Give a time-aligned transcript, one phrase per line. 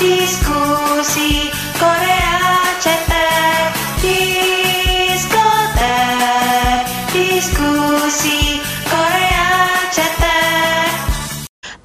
[0.00, 1.46] Diskusi
[1.78, 2.34] Korea
[7.14, 8.58] Diskusi
[8.90, 9.50] Korea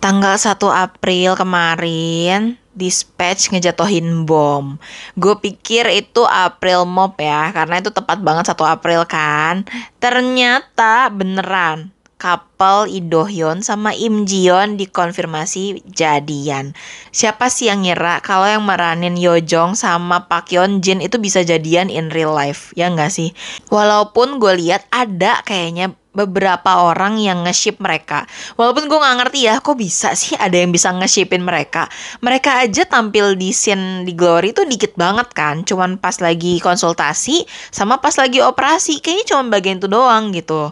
[0.01, 4.77] Tanggal 1 April kemarin, Dispatch ngejatohin bom.
[5.17, 9.65] Gue pikir itu April Mop ya, karena itu tepat banget 1 April kan.
[9.97, 11.94] Ternyata beneran.
[12.15, 16.71] Do Hyun sama Im Ji Yeon dikonfirmasi jadian.
[17.11, 21.43] Siapa sih yang ngira kalau yang meranin Yo Jong sama Park Yeon Jin itu bisa
[21.43, 22.71] jadian in real life?
[22.73, 23.35] Ya nggak sih?
[23.67, 28.23] Walaupun gue lihat ada kayaknya beberapa orang yang nge-ship mereka.
[28.55, 31.91] Walaupun gue nggak ngerti ya, kok bisa sih ada yang bisa nge-shipin mereka.
[32.23, 35.67] Mereka aja tampil di scene di Glory itu dikit banget kan.
[35.67, 39.03] Cuman pas lagi konsultasi sama pas lagi operasi.
[39.03, 40.71] Kayaknya cuma bagian itu doang gitu.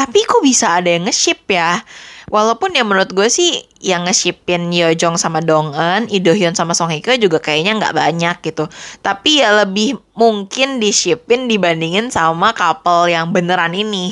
[0.00, 1.84] Tapi kok bisa ada yang nge-ship ya?
[2.32, 6.56] Walaupun ya menurut gue sih yang nge-shipin Yo Jong sama Dong Eun, Lee Do Hyun
[6.56, 8.64] sama Song Hye Kyo juga kayaknya nggak banyak gitu.
[9.04, 14.08] Tapi ya lebih mungkin di-shipin dibandingin sama couple yang beneran ini.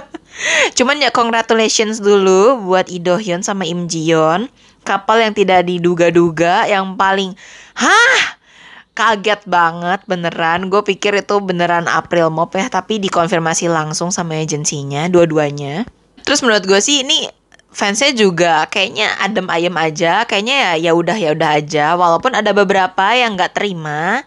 [0.76, 4.50] Cuman ya congratulations dulu buat Lee Do Hyun sama Im Ji Yeon.
[4.82, 7.38] Couple yang tidak diduga-duga, yang paling,
[7.78, 8.33] hah?
[8.94, 10.70] Kaget banget beneran.
[10.70, 15.82] Gue pikir itu beneran April Mop ya, tapi dikonfirmasi langsung sama agensinya, dua-duanya.
[16.22, 17.26] Terus menurut gue sih ini
[17.74, 21.86] fansnya juga kayaknya adem ayem aja, kayaknya ya ya udah ya udah aja.
[21.98, 24.22] Walaupun ada beberapa yang nggak terima,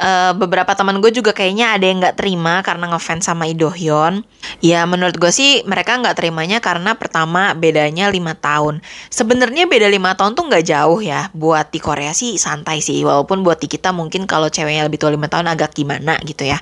[0.00, 3.68] uh, beberapa teman gue juga kayaknya ada yang nggak terima karena ngefans sama Lee Do
[3.70, 4.24] Hyun.
[4.64, 8.80] Ya menurut gue sih mereka nggak terimanya karena pertama bedanya lima tahun.
[9.12, 11.28] Sebenarnya beda lima tahun tuh nggak jauh ya.
[11.36, 13.04] Buat di Korea sih santai sih.
[13.04, 16.58] Walaupun buat di kita mungkin kalau ceweknya lebih tua lima tahun agak gimana gitu ya.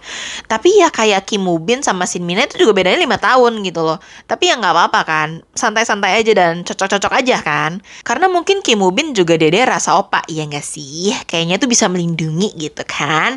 [0.50, 3.86] Tapi ya kayak Kim Woo Bin sama Shin Mina itu juga bedanya lima tahun gitu
[3.86, 4.03] loh.
[4.27, 5.28] Tapi ya nggak apa-apa kan.
[5.55, 7.78] Santai-santai aja dan cocok-cocok aja kan.
[8.03, 11.14] Karena mungkin Kim Woo Bin juga dede rasa opa ya nggak sih.
[11.27, 13.28] Kayaknya tuh bisa melindungi gitu kan.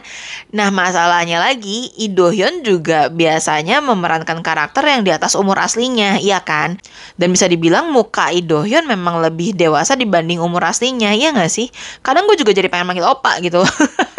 [0.55, 6.21] Nah masalahnya lagi, Lee Do Hyun juga biasanya memerankan karakter yang di atas umur aslinya,
[6.21, 6.79] iya kan?
[7.19, 11.51] Dan bisa dibilang muka Lee Do Hyun memang lebih dewasa dibanding umur aslinya, iya nggak
[11.51, 11.67] sih?
[12.05, 13.59] Kadang gue juga jadi pengen manggil opa gitu.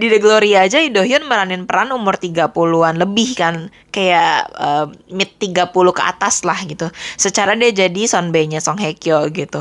[0.00, 3.68] di The Glory aja Lee Do Hyun meranin peran umur 30-an lebih kan.
[3.92, 6.88] Kayak uh, mid 30 ke atas lah gitu.
[7.20, 9.60] Secara dia jadi sonbei-nya Song Hye Kyo gitu.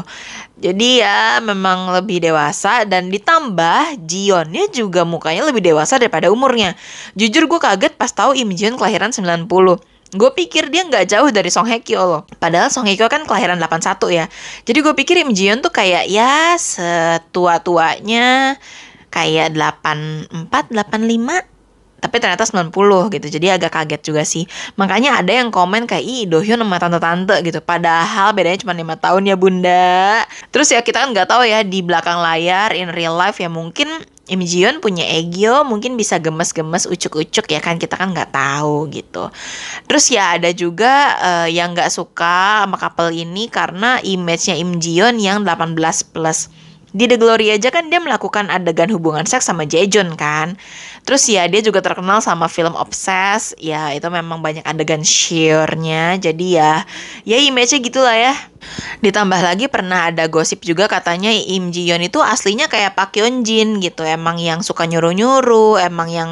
[0.56, 6.72] Jadi ya memang lebih dewasa dan ditambah Jionnya juga mukanya lebih dewasa daripada umurnya.
[7.20, 9.44] Jujur gue kaget pas tahu Im Jion kelahiran 90
[10.10, 12.22] Gue pikir dia nggak jauh dari Song Hye Kyo loh.
[12.42, 14.26] Padahal Song Hye Kyo kan kelahiran 81 ya.
[14.66, 18.58] Jadi gue pikir Im Jion tuh kayak ya setua-tuanya
[19.10, 21.60] kayak 84, 85
[22.00, 22.72] tapi ternyata 90
[23.12, 23.28] gitu.
[23.28, 24.48] Jadi agak kaget juga sih.
[24.80, 27.60] Makanya ada yang komen kayak ih Dohyun sama tante-tante gitu.
[27.60, 30.24] Padahal bedanya cuma lima tahun ya bunda.
[30.50, 33.92] Terus ya kita kan nggak tahu ya di belakang layar in real life ya mungkin
[34.30, 39.34] Im Jion punya ego mungkin bisa gemes-gemes ucuk-ucuk ya kan kita kan nggak tahu gitu.
[39.90, 45.18] Terus ya ada juga uh, yang nggak suka sama couple ini karena image-nya Im Jion
[45.18, 45.74] yang 18
[46.14, 46.54] plus
[46.90, 50.58] di The Glory aja kan dia melakukan adegan hubungan seks sama Jaejoon kan.
[51.06, 53.54] Terus ya dia juga terkenal sama film Obsess.
[53.62, 56.18] Ya itu memang banyak adegan sheer-nya.
[56.18, 56.84] Jadi ya
[57.26, 58.34] ya image-nya gitulah ya.
[59.00, 63.46] Ditambah lagi pernah ada gosip juga katanya Im Ji Yeon itu aslinya kayak Pak Yeon
[63.46, 64.04] Jin gitu.
[64.04, 66.32] Emang yang suka nyuruh-nyuruh, emang yang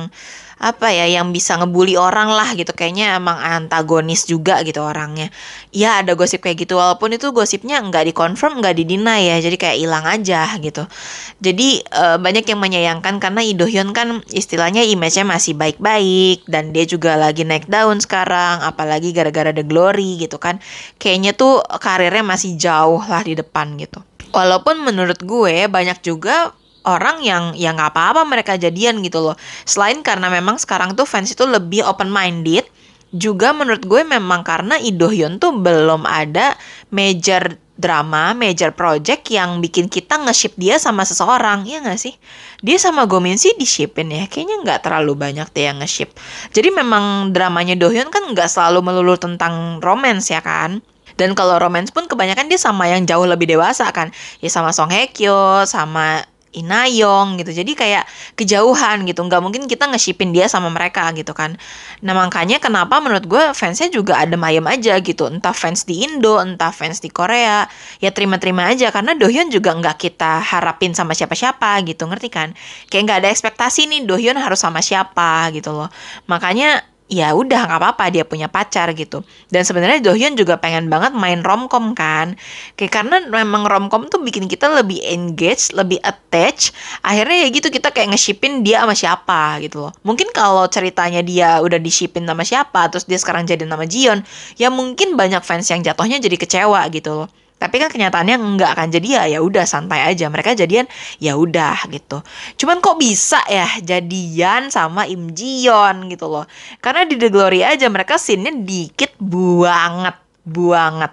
[0.58, 2.74] apa ya yang bisa ngebully orang lah gitu.
[2.74, 5.30] Kayaknya emang antagonis juga gitu orangnya.
[5.70, 6.82] Ya ada gosip kayak gitu.
[6.82, 9.38] Walaupun itu gosipnya nggak dikonfirm nggak didina ya.
[9.38, 10.90] Jadi kayak hilang aja gitu.
[11.38, 16.50] Jadi e, banyak yang menyayangkan karena Idohyun kan istilahnya image-nya masih baik-baik.
[16.50, 20.58] Dan dia juga lagi naik daun sekarang apalagi gara-gara The Glory gitu kan.
[20.98, 24.02] Kayaknya tuh karirnya masih jauh lah di depan gitu.
[24.34, 26.52] Walaupun menurut gue banyak juga
[26.88, 29.36] orang yang ya nggak apa-apa mereka jadian gitu loh.
[29.68, 32.64] Selain karena memang sekarang tuh fans itu lebih open minded,
[33.12, 36.56] juga menurut gue memang karena Idohyun tuh belum ada
[36.92, 42.18] major drama, major project yang bikin kita nge-ship dia sama seseorang, ya nggak sih?
[42.66, 46.10] Dia sama Gomin sih di-shipin ya, kayaknya nggak terlalu banyak deh yang nge-ship.
[46.52, 50.82] Jadi memang dramanya Dohyun kan nggak selalu melulu tentang romance ya kan?
[51.18, 54.14] Dan kalau romance pun kebanyakan dia sama yang jauh lebih dewasa kan.
[54.38, 56.22] Ya sama Song Hye Kyo, sama
[56.56, 57.52] Inayong gitu.
[57.52, 58.08] Jadi kayak
[58.40, 59.20] kejauhan gitu.
[59.24, 61.60] Nggak mungkin kita nge-shipin dia sama mereka gitu kan.
[62.00, 65.28] Nah makanya kenapa menurut gue fansnya juga adem ayem aja gitu.
[65.28, 67.68] Entah fans di Indo entah fans di Korea.
[68.00, 68.90] Ya terima-terima aja.
[68.90, 72.08] Karena Dohyun juga nggak kita harapin sama siapa-siapa gitu.
[72.08, 72.56] Ngerti kan?
[72.88, 75.92] Kayak nggak ada ekspektasi nih Dohyun harus sama siapa gitu loh.
[76.32, 79.24] Makanya ya udah nggak apa-apa dia punya pacar gitu.
[79.48, 82.36] Dan sebenarnya Dohyun juga pengen banget main romcom kan.
[82.76, 86.76] Kayak karena memang romcom tuh bikin kita lebih engage, lebih attach.
[87.02, 89.92] Akhirnya ya gitu kita kayak nge-shipin dia sama siapa gitu loh.
[90.04, 94.22] Mungkin kalau ceritanya dia udah di-shipin sama siapa terus dia sekarang jadi nama Jion,
[94.60, 97.28] ya mungkin banyak fans yang jatuhnya jadi kecewa gitu loh.
[97.58, 100.86] Tapi kan kenyataannya nggak akan jadi ya ya udah santai aja mereka jadian
[101.18, 102.22] ya udah gitu.
[102.62, 106.46] Cuman kok bisa ya jadian sama Im Jion gitu loh.
[106.86, 110.16] Karena di The Glory aja mereka scene-nya dikit banget,
[110.46, 111.12] banget.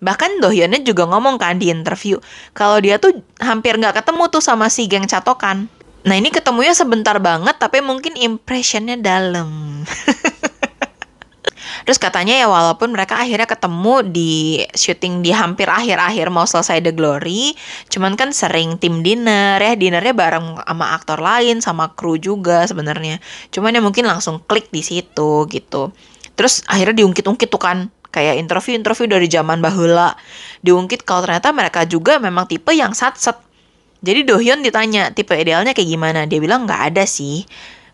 [0.00, 2.16] Bahkan Dohyunnya juga ngomong kan di interview
[2.56, 5.66] kalau dia tuh hampir nggak ketemu tuh sama si geng catokan.
[6.06, 9.82] Nah ini ketemunya sebentar banget tapi mungkin impressionnya dalam.
[11.84, 16.92] Terus katanya ya walaupun mereka akhirnya ketemu di syuting di hampir akhir-akhir mau selesai The
[16.92, 17.56] Glory,
[17.88, 23.18] cuman kan sering tim dinner ya, dinnernya bareng sama aktor lain, sama kru juga sebenarnya.
[23.48, 25.92] Cuman ya mungkin langsung klik di situ gitu.
[26.36, 30.18] Terus akhirnya diungkit-ungkit tuh kan kayak interview-interview dari zaman bahula
[30.66, 33.38] diungkit kalau ternyata mereka juga memang tipe yang satset.
[34.00, 37.44] Jadi Dohyun ditanya tipe idealnya kayak gimana, dia bilang nggak ada sih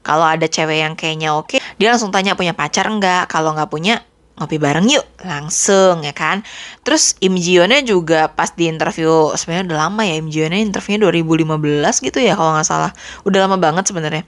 [0.06, 3.28] kalau ada cewek yang kayaknya oke, dia langsung tanya punya pacar nggak?
[3.28, 4.00] Kalau nggak punya,
[4.40, 5.04] ngopi bareng yuk.
[5.24, 6.40] Langsung ya kan?
[6.82, 12.06] Terus Im Jionnya juga pas di interview sebenarnya udah lama ya Im Jionnya interviewnya 2015
[12.06, 12.92] gitu ya kalau nggak salah.
[13.28, 14.24] Udah lama banget sebenarnya.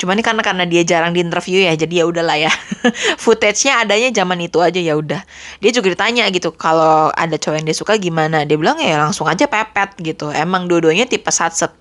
[0.00, 2.52] Cuman ini karena karena dia jarang di interview ya jadi ya udahlah ya.
[3.22, 5.20] Footage-nya adanya zaman itu aja ya udah.
[5.60, 8.48] Dia juga ditanya gitu kalau ada cowok yang dia suka gimana?
[8.48, 10.32] Dia bilang ya langsung aja pepet gitu.
[10.32, 11.76] Emang dua-duanya tipe satset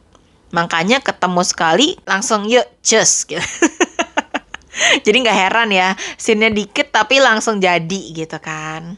[0.49, 3.41] Makanya ketemu sekali langsung yuk cus gitu.
[5.05, 8.97] jadi nggak heran ya, scene dikit tapi langsung jadi gitu kan.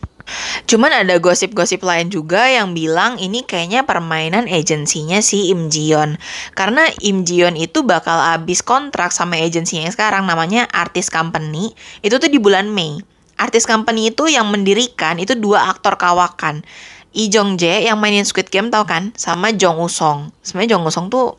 [0.69, 6.15] Cuman ada gosip-gosip lain juga yang bilang ini kayaknya permainan agensinya si Im Jion.
[6.55, 11.73] Karena Im Jion itu bakal habis kontrak sama agensinya yang sekarang namanya Artist Company.
[12.05, 13.01] Itu tuh di bulan Mei.
[13.41, 16.61] Artist Company itu yang mendirikan itu dua aktor kawakan.
[17.11, 19.11] Lee Jong Jae yang mainin Squid Game tau kan?
[19.19, 21.35] Sama Jong Usong sebenarnya Jong Usong tuh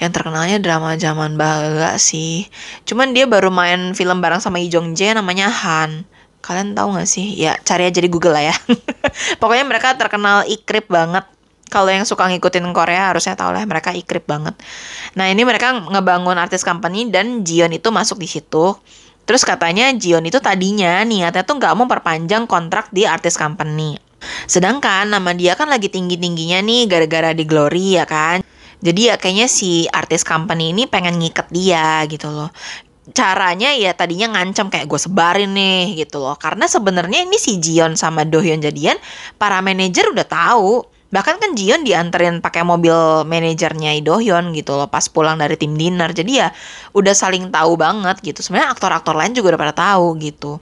[0.00, 2.48] yang terkenalnya drama zaman baga sih.
[2.88, 6.08] Cuman dia baru main film bareng sama Lee Jong Jae namanya Han.
[6.42, 7.38] Kalian tahu gak sih?
[7.38, 8.56] Ya cari aja di Google lah ya.
[9.40, 11.28] Pokoknya mereka terkenal ikrip banget.
[11.68, 14.56] Kalau yang suka ngikutin Korea harusnya tahu lah mereka ikrip banget.
[15.16, 18.76] Nah ini mereka ngebangun artis company dan Jion itu masuk di situ.
[19.24, 23.96] Terus katanya Jion itu tadinya niatnya tuh nggak mau perpanjang kontrak di artis company.
[24.46, 28.42] Sedangkan nama dia kan lagi tinggi-tingginya nih gara-gara di Glory ya kan.
[28.82, 32.50] Jadi ya kayaknya si artis company ini pengen ngiket dia gitu loh.
[33.14, 36.34] Caranya ya tadinya ngancam kayak gue sebarin nih gitu loh.
[36.34, 38.98] Karena sebenarnya ini si Jion sama Dohyun jadian
[39.38, 40.82] para manajer udah tahu.
[41.12, 46.10] Bahkan kan Jion dianterin pakai mobil manajernya Dohyun gitu loh pas pulang dari tim dinner.
[46.10, 46.50] Jadi ya
[46.90, 48.42] udah saling tahu banget gitu.
[48.42, 50.58] Sebenarnya aktor-aktor lain juga udah pada tahu gitu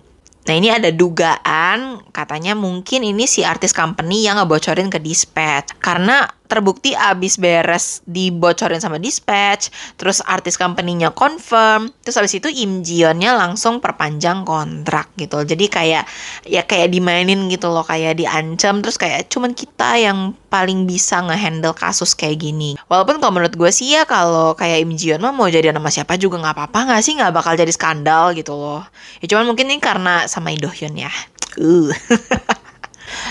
[0.49, 5.77] Nah ini ada dugaan katanya mungkin ini si artis company yang ngebocorin ke dispatch.
[5.79, 12.83] Karena terbukti abis beres dibocorin sama dispatch terus artis company-nya confirm terus abis itu Im
[12.83, 15.47] Jionnya langsung perpanjang kontrak gitu.
[15.47, 16.05] Jadi kayak
[16.51, 21.73] ya kayak dimainin gitu loh kayak diancam terus kayak cuman kita yang paling bisa ngehandle
[21.73, 22.75] kasus kayak gini.
[22.91, 26.19] Walaupun kalau menurut gue sih ya kalau kayak Im Jion mah mau jadi nama siapa
[26.19, 27.15] juga nggak apa-apa nggak sih?
[27.15, 28.83] Nggak bakal jadi skandal gitu loh.
[29.23, 31.13] Ya cuman mungkin ini karena sama Idohyun ya.
[31.55, 31.95] Uh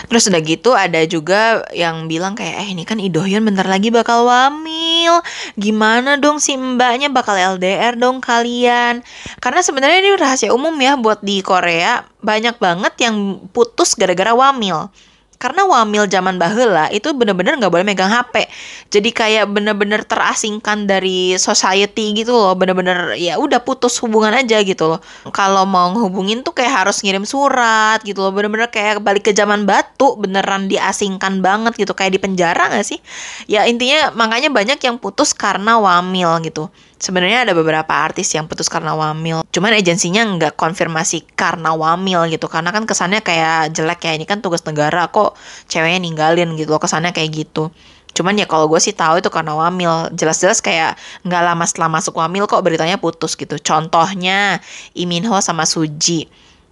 [0.07, 4.25] Terus udah gitu ada juga yang bilang kayak eh ini kan Idohyun bentar lagi bakal
[4.27, 5.21] wamil.
[5.55, 9.01] Gimana dong si mbaknya bakal LDR dong kalian?
[9.39, 14.91] Karena sebenarnya ini rahasia umum ya buat di Korea banyak banget yang putus gara-gara wamil
[15.39, 18.46] karena wamil zaman bahula itu bener-bener nggak boleh megang HP
[18.89, 22.58] jadi kayak bener-bener terasingkan dari society gitu loh.
[22.58, 25.00] Bener-bener ya udah putus hubungan aja gitu loh.
[25.29, 28.34] Kalau mau ngehubungin tuh kayak harus ngirim surat gitu loh.
[28.34, 31.93] Bener-bener kayak balik ke zaman batu beneran diasingkan banget gitu.
[31.93, 33.00] Kayak di penjara gak sih?
[33.46, 38.68] Ya intinya makanya banyak yang putus karena wamil gitu sebenarnya ada beberapa artis yang putus
[38.68, 39.48] karena wamil.
[39.50, 42.51] Cuman agensinya nggak konfirmasi karena wamil gitu.
[42.51, 44.12] Karena kan kesannya kayak jelek ya.
[44.20, 45.39] Ini kan tugas negara kok
[45.72, 46.84] ceweknya ninggalin gitu loh.
[46.84, 47.72] Kesannya kayak gitu.
[48.13, 50.12] Cuman ya kalau gue sih tahu itu karena wamil.
[50.13, 53.56] Jelas-jelas kayak nggak lama setelah masuk wamil kok beritanya putus gitu.
[53.58, 54.60] Contohnya
[54.94, 56.27] Iminho sama Suji.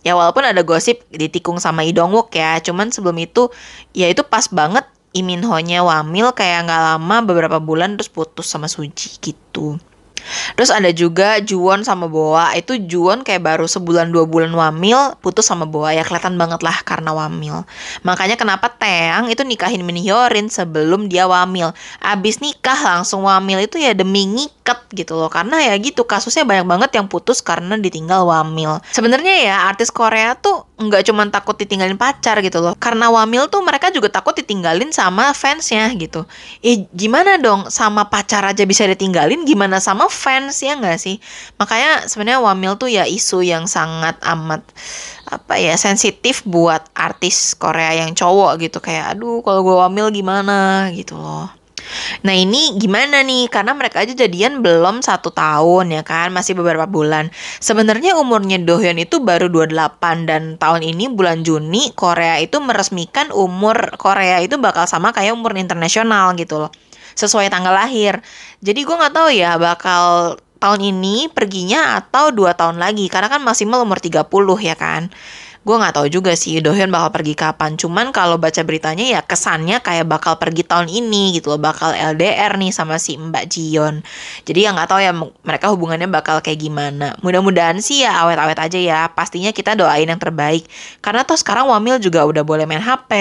[0.05, 2.59] Ya walaupun ada gosip ditikung sama Idong Wook ya.
[2.59, 3.47] Cuman sebelum itu
[3.95, 4.83] ya itu pas banget
[5.15, 9.79] Iminho-nya wamil kayak nggak lama beberapa bulan terus putus sama Suji gitu.
[10.57, 12.51] Terus ada juga Juwon sama Boa.
[12.57, 16.81] Itu Juwon kayak baru sebulan dua bulan wamil putus sama Boa ya kelihatan banget lah
[16.81, 17.63] karena wamil.
[18.01, 21.71] Makanya kenapa Teang itu nikahin Min Hyorin sebelum dia wamil.
[22.03, 25.31] Abis nikah langsung wamil itu ya demi ngikat gitu loh.
[25.31, 28.83] Karena ya gitu kasusnya banyak banget yang putus karena ditinggal wamil.
[28.91, 32.77] Sebenarnya ya artis Korea tuh nggak cuma takut ditinggalin pacar gitu loh.
[32.77, 36.23] Karena wamil tuh mereka juga takut ditinggalin sama fansnya gitu.
[36.61, 37.65] Eh gimana dong?
[37.73, 41.17] Sama pacar aja bisa ditinggalin gimana sama fans ya nggak sih?
[41.57, 44.61] Makanya sebenarnya wamil tuh ya isu yang sangat amat
[45.27, 48.77] apa ya sensitif buat artis Korea yang cowok gitu.
[48.77, 50.89] Kayak aduh kalau gue wamil gimana?
[50.93, 51.56] gitu loh
[52.23, 53.47] Nah ini gimana nih?
[53.51, 57.29] Karena mereka aja jadian belum satu tahun ya kan, masih beberapa bulan.
[57.63, 63.95] Sebenarnya umurnya Dohyun itu baru 28 dan tahun ini bulan Juni Korea itu meresmikan umur
[63.95, 66.71] Korea itu bakal sama kayak umur internasional gitu loh
[67.17, 68.21] sesuai tanggal lahir.
[68.61, 73.41] Jadi gue nggak tahu ya bakal tahun ini perginya atau dua tahun lagi karena kan
[73.45, 74.25] maksimal umur 30
[74.61, 75.09] ya kan.
[75.67, 77.75] Gue nggak tahu juga sih Dohyun bakal pergi kapan.
[77.75, 82.55] Cuman kalau baca beritanya ya kesannya kayak bakal pergi tahun ini gitu loh, bakal LDR
[82.55, 83.99] nih sama si Mbak Jion.
[84.47, 85.11] Jadi ya nggak tahu ya
[85.43, 87.19] mereka hubungannya bakal kayak gimana.
[87.19, 88.99] Mudah-mudahan sih ya awet-awet aja ya.
[89.11, 90.63] Pastinya kita doain yang terbaik.
[91.03, 93.11] Karena toh sekarang Wamil juga udah boleh main HP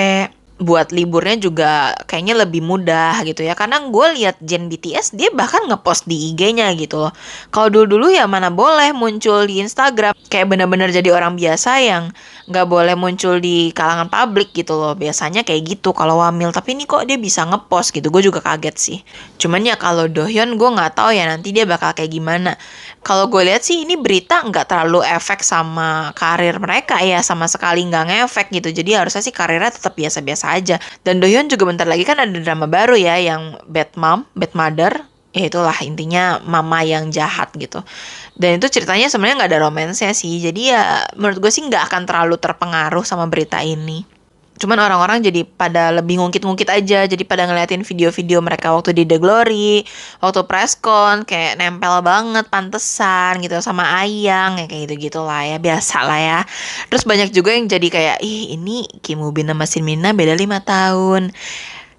[0.56, 3.52] buat liburnya juga kayaknya lebih mudah gitu ya.
[3.52, 7.12] Karena gue lihat Jen BTS dia bahkan ngepost di IG-nya gitu loh.
[7.52, 10.16] Kalau dulu dulu ya mana boleh muncul di Instagram.
[10.32, 12.08] Kayak bener-bener jadi orang biasa yang
[12.48, 14.96] nggak boleh muncul di kalangan publik gitu loh.
[14.96, 16.48] Biasanya kayak gitu kalau wamil.
[16.56, 18.08] Tapi ini kok dia bisa ngepost gitu?
[18.08, 18.98] Gue juga kaget sih.
[19.36, 22.56] Cuman ya kalau Dohyun gue nggak tahu ya nanti dia bakal kayak gimana.
[23.04, 27.20] Kalau gue lihat sih ini berita nggak terlalu efek sama karir mereka ya.
[27.20, 28.72] Sama sekali nggak ngefek gitu.
[28.72, 30.76] Jadi harusnya sih karirnya tetap biasa-biasa aja.
[31.02, 34.92] Dan Dohyun juga bentar lagi kan ada drama baru ya yang Bad Mom Bad Mother.
[35.36, 37.84] Ya itulah intinya mama yang jahat gitu.
[38.32, 40.40] Dan itu ceritanya sebenarnya nggak ada romansnya sih.
[40.40, 44.15] Jadi ya menurut gue sih nggak akan terlalu terpengaruh sama berita ini
[44.56, 49.20] cuman orang-orang jadi pada lebih ngungkit-ngungkit aja jadi pada ngeliatin video-video mereka waktu di The
[49.20, 49.84] Glory
[50.20, 55.96] waktu presscon kayak nempel banget pantesan gitu sama Ayang ya kayak gitu gitulah ya biasa
[56.04, 56.40] lah ya.
[56.88, 60.34] Terus banyak juga yang jadi kayak ih ini Kim Woo Bin sama Shin Mina beda
[60.36, 61.32] lima tahun.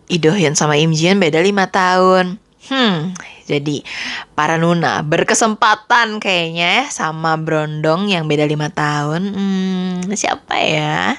[0.08, 2.40] Idohyun sama Im Jian beda lima tahun.
[2.68, 3.16] Hmm,
[3.48, 3.82] jadi
[4.36, 9.32] para Nuna berkesempatan kayaknya ya sama Brondong yang beda lima tahun.
[9.32, 11.16] Hmm, siapa ya?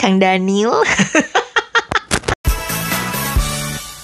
[0.00, 0.80] Kang Daniel.